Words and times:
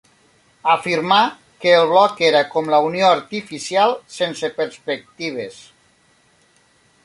Afirmà 0.75 1.17
que 1.65 1.73
el 1.81 1.85
bloc 1.91 2.23
era 2.29 2.41
com 2.55 2.71
la 2.75 2.79
unió 2.87 3.11
artificial 3.17 3.95
sense 4.17 4.53
perspectives. 4.63 5.63